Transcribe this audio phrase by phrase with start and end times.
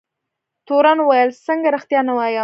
[0.67, 2.39] تورن وویل څنګه رښتیا نه وایم.